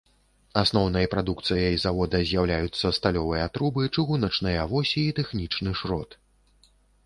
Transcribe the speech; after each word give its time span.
Асноўнай 0.61 1.05
прадукцыяй 1.11 1.75
завода 1.83 2.21
з'яўляюцца 2.31 2.93
сталёвыя 3.01 3.45
трубы, 3.57 3.83
чыгуначныя 3.95 4.61
восі 4.75 5.01
і 5.07 5.15
тэхнічны 5.23 5.71
шрот. 5.83 6.21